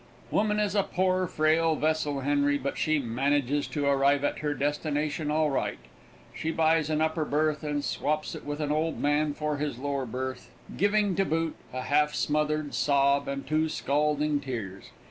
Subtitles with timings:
[0.31, 5.29] Woman is a poor, frail vessel, Henry, but she manages to arrive at her destination
[5.29, 5.77] all right.
[6.33, 9.77] She buys an upper berth and then swaps it with an old man for his
[9.77, 14.89] lower berth, giving to boot a half smothered sob and two scalding tears.